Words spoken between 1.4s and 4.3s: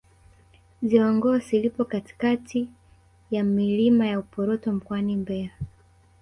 lipo katika ya milima ya